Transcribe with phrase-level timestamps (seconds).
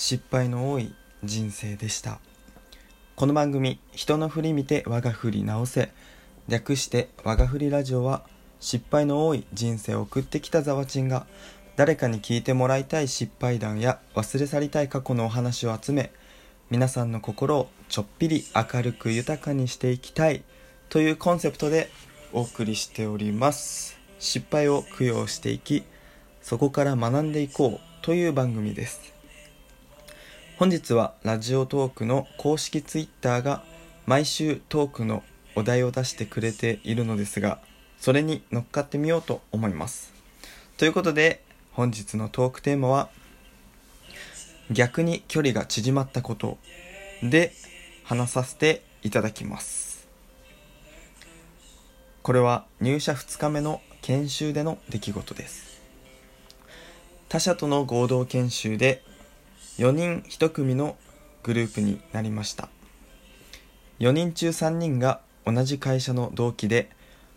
[0.00, 0.94] 失敗の多い
[1.24, 2.20] 人生でした。
[3.16, 5.90] この番組「人の振り見て我が振り直せ」
[6.46, 8.22] 略して「我が振りラジオ」は
[8.60, 11.26] 失敗の多い人生を送ってきたざわちんが
[11.74, 16.12] 誰かに聞いてもらいたい失敗談や忘れ去りたい過去のお話を集め
[16.70, 20.44] 皆さんの心をちょっぴり明るく豊かにしていきたい
[20.90, 21.90] というコンセプトで
[22.32, 23.98] お送りしております。
[24.20, 25.82] 失敗を供養していき
[26.40, 29.17] そこから学んでいこうという番組です。
[30.58, 33.62] 本日はラジオトークの公式ツイッターが
[34.06, 35.22] 毎週トークの
[35.54, 37.60] お題を出してくれているのですが
[38.00, 40.12] それに乗っかってみようと思います。
[40.76, 41.44] ということで
[41.74, 43.08] 本日のトークテーマは
[44.72, 46.58] 逆に距離が縮まったこと
[47.22, 47.52] で
[48.02, 50.08] 話させていただきます。
[52.22, 55.80] これは入社2日目の研修での出来事です。
[57.28, 59.04] 他社との合同研修で
[59.78, 60.96] 4人1組の
[61.44, 62.68] グループになりました。
[64.00, 66.90] 4人中3人が同じ会社の同期で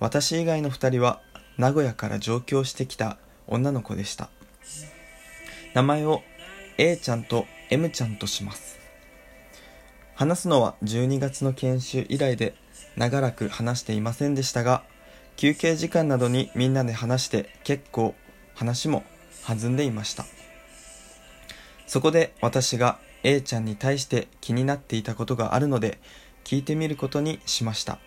[0.00, 1.20] 私以外の2人は
[1.58, 4.30] 名古屋から上京してきた女の子でした。
[5.74, 6.22] 名前を
[6.78, 8.78] A ちゃんと M ちゃんとします。
[10.14, 12.54] 話すのは12月の研修以来で
[12.96, 14.84] 長らく話していませんでしたが
[15.36, 18.14] 休憩時間などにみんなで話して結構
[18.54, 19.04] 話も
[19.46, 20.24] 弾んでいました。
[21.92, 25.98] そこで私が A ちゃんに対して気になっていたことがあるので
[26.42, 27.98] 聞いてみることにしました。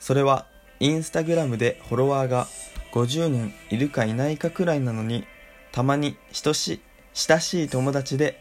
[0.00, 0.46] それは
[0.78, 2.46] インスタグラムでフォロワーが
[2.92, 5.24] 50人いるかいないかくらいなのに
[5.72, 6.80] たまに親しい
[7.14, 8.38] 親しい友達で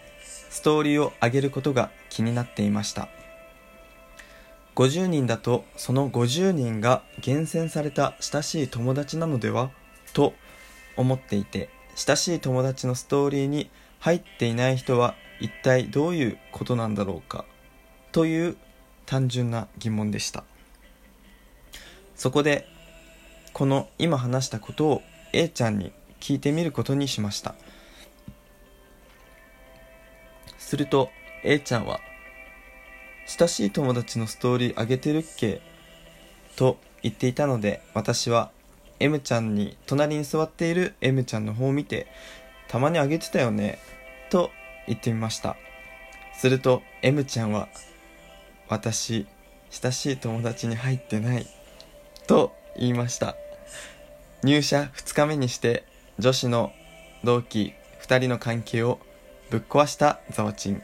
[0.50, 3.08] ストーリーを上げることが気になっていました。
[4.76, 9.72] 50人だとその50人が厳選された親しい友達なのでは？
[10.12, 10.34] と
[10.98, 17.46] 思っていて親しい友達のストーリーに入っていない人は一体どういうことなんだろうか？
[18.12, 18.58] という
[19.06, 20.44] 単純な疑問でした。
[22.16, 22.68] そこで
[23.54, 25.02] この今話したことを
[25.34, 27.56] A ちゃんに聞いてみることにしました。
[30.58, 31.10] すると
[31.44, 32.00] A ちゃんは
[33.28, 35.62] 親しい友達のストーリーあげてるっけ？
[36.56, 38.52] と言っていたので私は
[39.00, 42.08] M ちゃんに隣に座っている M ちゃんの方を見て
[42.76, 43.80] たまにあげてたよね
[44.30, 44.52] と
[44.86, 45.56] 言ってみました。
[46.34, 47.70] すると M ちゃんは
[48.68, 49.28] 私
[49.70, 51.48] 親しい友達に入ってない
[52.28, 53.38] と言いました。
[54.44, 55.86] 入社2日目にして
[56.20, 56.74] 女子の
[57.24, 57.72] 同期
[58.02, 59.00] 2人の関係を
[59.52, 60.84] ぶっ壊したザワチン。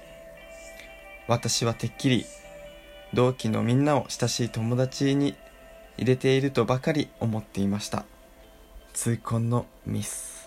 [1.28, 2.26] 私はてっきり
[3.14, 5.36] 同期のみんなを親しい友達に
[5.98, 8.06] 入れているとばかり思っていました。
[8.94, 10.41] 痛恨のミス。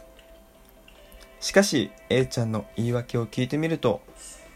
[1.44, 4.00] しかし A ちゃんの言い訳を聞いてみると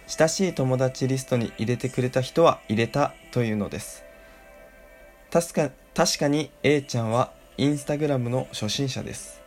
[0.07, 4.05] 親しい友達リストに入れてくれた人は入れたというのです。
[5.31, 9.43] 確か確かに A ちゃんはインスタグラムの初心者です。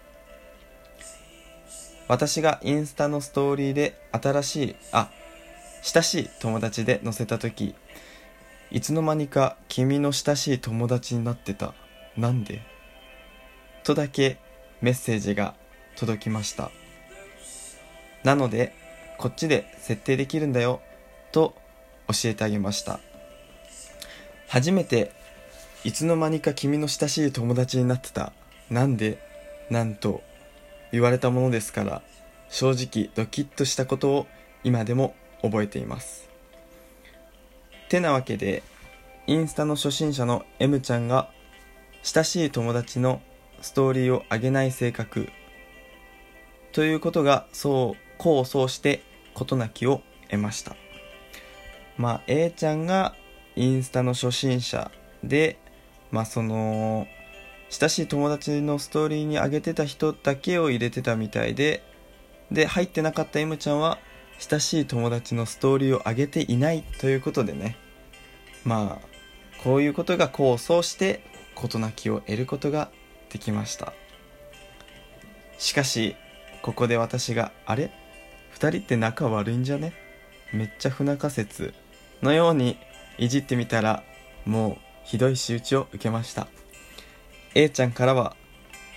[2.07, 5.09] 私がインスタのストーリーで新しいあ
[5.81, 7.73] 親しい友達で載せた時
[8.69, 11.73] いつの間にか君の親しい友達になってた。
[12.15, 12.61] なんで？
[13.83, 14.37] とだけ
[14.79, 15.55] メッセージが
[15.95, 16.69] 届きました。
[18.23, 18.73] なので、
[19.17, 20.81] こっちで設定できるんだよ、
[21.31, 21.55] と
[22.07, 22.99] 教えてあげました。
[24.47, 25.11] 初めて、
[25.83, 28.33] いつの間にか君の親しい友達になってた。
[28.69, 29.17] なんで、
[29.69, 30.21] なんと
[30.91, 32.01] 言われたものですから、
[32.49, 34.27] 正直ドキッとしたことを
[34.63, 36.29] 今でも覚えています。
[37.89, 38.63] てなわけで、
[39.27, 41.29] インスタの初心者の M ちゃんが
[42.03, 43.21] 親しい友達の
[43.61, 45.29] ストーリーを上げない性格
[46.71, 49.01] ということがそう功を奏して
[49.33, 50.75] 事なきを得ました。
[51.97, 53.15] まあ、A ちゃんが
[53.55, 54.91] インスタの初心者
[55.23, 55.57] で、
[56.11, 57.07] まあその、
[57.69, 61.83] 親しい友達のストーリーに上げてた人だけを入れてたみたいで、
[62.51, 63.97] で、入ってなかった M ちゃんは、
[64.39, 67.77] 親しい友達のストーリーを上げていないということでね、
[68.65, 69.07] まあ、
[69.63, 71.23] こういうことが功を奏して、
[71.55, 72.89] 事なきを得ることが
[73.29, 73.93] できました。
[75.57, 76.15] しかし、
[76.61, 77.91] ここで私が、あれ？
[78.61, 79.91] 2人って仲悪いんじゃね？
[80.53, 81.73] めっちゃ不仲説。
[82.21, 82.77] のように
[83.17, 84.03] いじってみたら
[84.45, 86.47] もうひどい仕打ちを受けました。
[87.55, 88.35] A ちゃんからは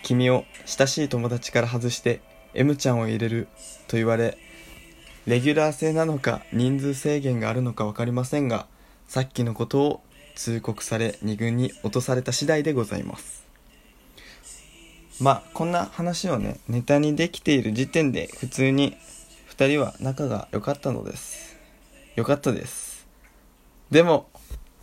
[0.02, 2.20] 君を親しい友達から外して
[2.52, 3.48] M ちゃんを入れる
[3.88, 4.36] と言われ
[5.26, 8.66] レギュラー制なのか人数制限があるのか分かりませんが
[9.08, 10.02] さっきのことを
[10.34, 13.46] 通告され2軍に落とされた次第でございます。
[15.22, 18.98] まあこんな話をねネタにできている時点で普通に
[19.56, 21.56] 2人は仲が良かったのです。
[22.16, 23.06] 良かったです。
[23.90, 24.26] でも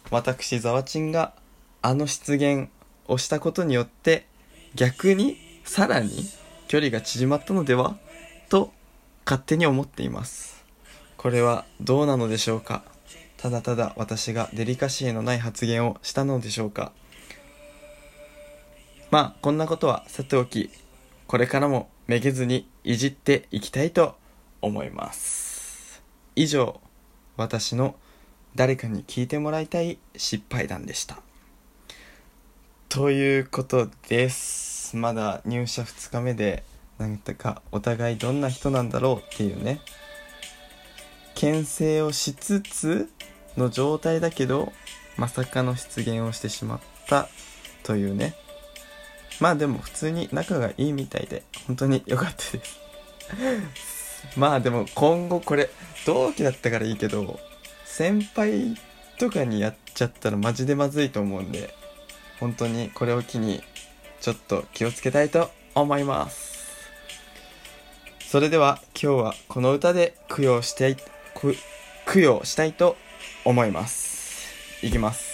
[0.10, 1.34] 私ざわちんが
[1.82, 2.70] あの失言
[3.08, 4.26] をしたことによって
[4.76, 6.10] 逆にさらに
[6.70, 7.98] 距離が縮まったのでは
[8.48, 8.72] と
[9.26, 10.64] 勝手に思っています。
[11.18, 12.84] これはどうなのでしょうか。
[13.36, 16.94] ただただ私がデリカシーのない発言をしたのでしょうか。
[19.10, 20.70] まあこんなことはさておき
[21.28, 24.16] これからもめげずにいじっていきたいと
[24.62, 26.02] 思います。
[26.36, 26.80] 以上
[27.38, 27.96] 私の
[28.56, 31.20] 誰かに聞いてもらいたい失敗談でした。
[32.90, 34.98] ということです。
[34.98, 36.64] まだ入社2日目で
[36.98, 39.80] なんかお互いどんな人なんだろうっていうね。
[41.34, 43.10] 牽制をしつつ
[43.58, 44.74] の状態だけど
[45.18, 47.30] まさかの出現をしてしまった
[47.84, 48.36] というね。
[49.40, 52.66] まあでも普通に仲がいいみたいで本当に良かったで
[53.76, 54.01] す。
[54.38, 55.70] まあでも今後これ
[56.06, 57.40] 同期だったからいいけど
[57.86, 58.76] 先輩
[59.20, 61.74] とかにやっちゃったらマジでまずいと思うんで
[62.40, 63.62] 本当にこれを機に
[64.20, 66.52] ちょっと気をつけたいと思います。
[68.32, 70.96] それでは今日はこの歌で供養して
[72.06, 72.96] 供養したいと
[73.44, 74.48] 思います。
[74.82, 75.31] いきます。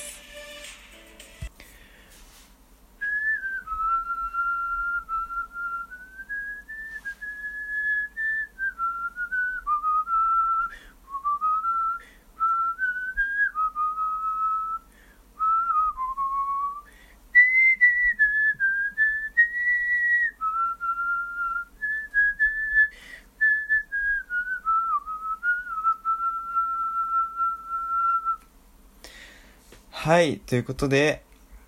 [30.00, 31.24] はい、ということで、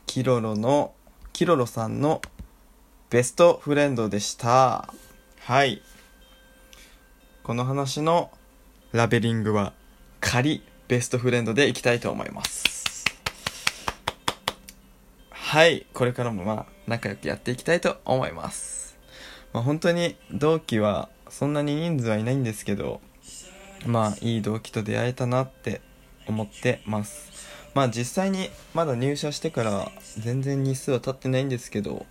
[0.05, 0.93] キロロの、
[1.33, 2.21] キロロさんの
[3.09, 4.93] ベストフレンドでした。
[5.39, 5.81] はい。
[7.41, 8.29] この話の
[8.91, 9.73] ラベリングは
[10.21, 13.03] 仮ベストフレンドでいきたいと思います。
[15.31, 18.95] はい、これからもまあ仲良くやっていきたいと思います。
[19.53, 23.01] まあ本当に同期はそんなに人数はいないんですけど、
[23.87, 25.81] まあいい同期と出会えたなって
[26.27, 27.27] 思ってます。
[27.79, 32.05] まあ実際にまだ入社してから全然日数は経ってないんですけど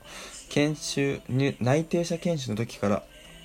[0.48, 1.20] 研修
[1.60, 3.02] 内定者研修の時から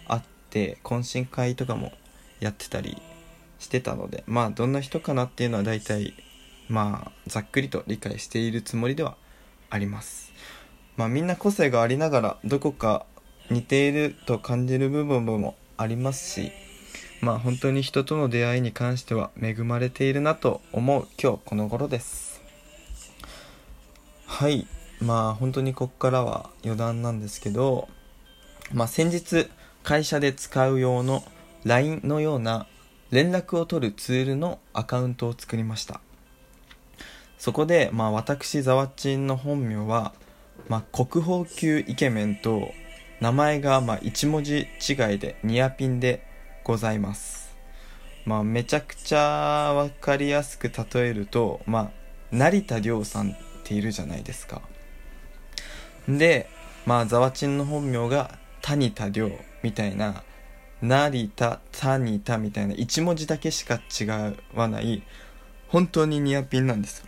[0.08, 1.92] 会って懇親会とかも
[2.40, 2.98] やってたり
[3.60, 6.14] してたのでまあどんな人かなっていうのは大体
[6.70, 9.18] まあざっくりと理解しているつもりでは
[9.70, 10.32] あります。
[10.96, 13.06] まあみんな個性がありながらどこか
[13.52, 16.54] 似ていると感じる部分もありますし
[17.24, 22.42] まあ本当に人との出会いに関しては恵まれているなと思う今日この頃です。
[24.26, 24.68] はい。
[25.00, 27.88] まあ本当にこっからは余談なんですけど
[28.74, 29.50] まあ先日
[29.84, 31.24] 会社で使う用の
[31.64, 32.68] LINE のような
[33.10, 36.02] 連絡を取るツールのアカウントを作りました。
[37.38, 40.14] そこでまあ私ざわちんの本名は、
[40.68, 42.74] まあ、国宝級イケメンと
[43.22, 46.33] 名前がまあ1文字違いでニアピンで
[46.64, 47.56] ございます。
[48.26, 51.92] まあめちゃくちゃ分かりやすく例えるとまあ
[52.32, 54.62] 成田凌さんっているじゃないですか。
[56.08, 56.50] で
[56.86, 59.32] まあざわちんの本名が谷田凌
[59.62, 60.24] みたいな
[60.82, 65.04] 成田谷田みたいな1文字だけしか違わない
[65.70, 67.06] 本当にニアピンなんです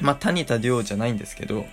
[0.00, 1.66] まあ谷田凌じゃないんですけど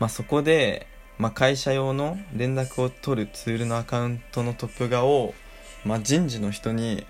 [0.00, 0.86] まあそこで
[1.18, 5.34] まあ、会社用の連絡を取るツールのアカウントのトップ画を、
[5.84, 7.06] まあ、人事の人に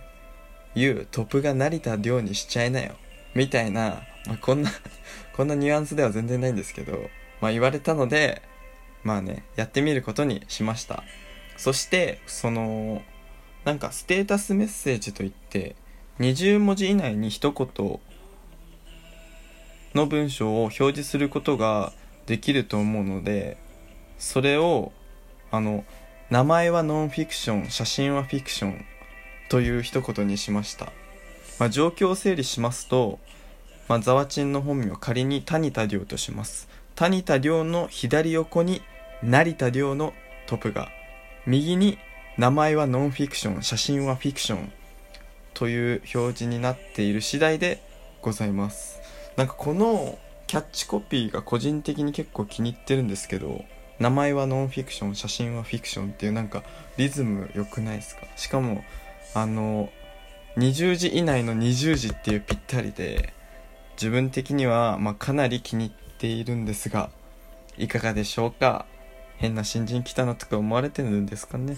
[0.74, 2.94] 言うトップ画成田凌にしちゃいなよ
[3.34, 4.70] みたいな、まあ、こんな
[5.36, 7.10] こんなニュアンスでは全然ないんですけど、
[7.40, 8.42] まあ、言われたので
[9.04, 11.04] まあねやってみることにしました。
[11.56, 13.02] そしてその
[13.64, 15.76] なんかステータスメッセージといって
[16.20, 18.00] 20文字以内に一言
[19.94, 21.92] の文章を表示することが
[22.26, 23.56] できると思うので
[24.18, 24.92] それを
[25.50, 25.84] あの
[26.30, 28.84] 名前はノンフィクション写真はフィクション
[29.48, 30.92] という一言にしました、
[31.58, 33.18] まあ、状況を整理しますと、
[33.88, 36.68] まあ、ザワチンの本名仮に谷田亮とします。
[36.94, 38.82] 谷田亮の左横に
[39.22, 40.12] 成田亮の
[40.46, 40.88] トップが
[41.46, 41.96] 右に
[42.36, 44.72] 名前はノンフィクション写真はフィクション
[45.54, 47.82] という表示になっている次第で
[48.20, 49.00] ございます。
[49.36, 53.64] なんかこのキャッチコピーが個人的に結構気に入ってるんですけど
[53.98, 56.62] 名前はノンフィクション写真はフィクションっていうなんか
[56.96, 58.26] リズム良くないですか？
[58.36, 58.84] しかも
[59.34, 59.90] あの
[60.56, 63.32] 20時以内の20時っていうぴったりで
[63.96, 67.10] 自分的には、まあ、かなり気に入っているんですが
[67.76, 68.86] いかがでしょうか？
[69.36, 71.76] 変な新人来たなとか思われてるんですかね？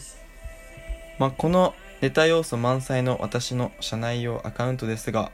[1.18, 5.30] まあ、このネタ要素満載の私の社内用アカウントですが、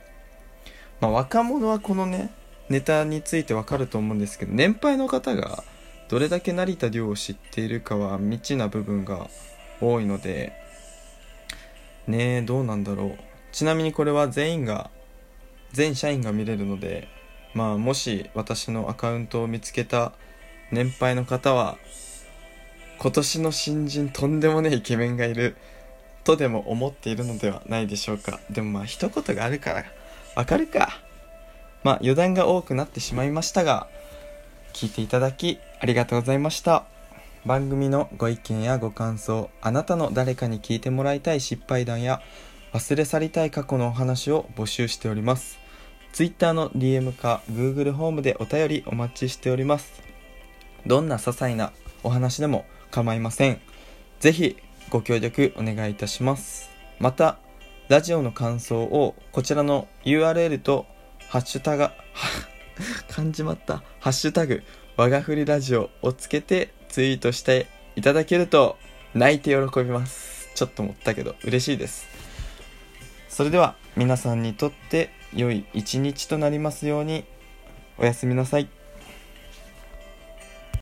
[0.99, 2.31] まあ、若者はこのね
[2.67, 5.63] ネタについてわかると思うんですけど年配の方が
[6.09, 9.29] どれだけ成田凌を知っているかは未知な部分が
[9.81, 10.53] 多いので
[12.07, 13.17] ねえどうなんだろう。
[13.51, 14.89] ちなみにこれは全員が
[15.73, 17.07] 全社員が見れるので
[17.53, 20.13] まあもし私のアカウントを見つけた
[20.71, 21.77] 年配の方は
[22.99, 25.55] 今年の新人とんでもねえイケメンがいる
[26.23, 28.39] とでも思っているのではないでしょうか。
[28.49, 29.85] でもまあ一言があるから
[30.35, 31.01] わかるか。
[31.83, 33.87] まあ余談が多くなってしまいましたが
[34.77, 36.85] 聞いていただきありがとうございました。
[37.47, 42.21] 番組のご意見やご感想あなたの誰かに聞いてもらいたい失敗談や
[42.73, 45.57] 忘れ去りたい過去のお話を募集しております。
[46.13, 50.03] Twitter の DM か Google ホームでお便りお待ちしております。
[50.85, 51.71] どんな些細な
[52.03, 53.59] お話でも構いません。
[54.19, 54.57] ぜひ
[54.91, 56.69] ご協力お願いいたします。
[56.99, 57.39] また
[57.87, 60.85] ラジオの感想をこちらの URL と
[61.29, 61.87] ハッシュタグ
[63.09, 64.63] 感じまったハッシュタグ
[64.95, 68.77] 我がふりラジオをつけてツイートしていただけると
[69.13, 70.49] 泣いて喜びます。
[70.55, 72.07] ちょっと持ったけど嬉しいです。
[73.29, 77.25] それでは皆さんにとって良い一日となりますように
[77.97, 78.69] おやすみなさい。